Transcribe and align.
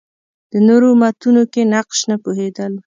د 0.51 0.53
نورو 0.67 0.87
امتونو 0.95 1.41
کې 1.51 1.61
نقش 1.73 1.99
نه 2.09 2.15
پوهېدل 2.23 2.73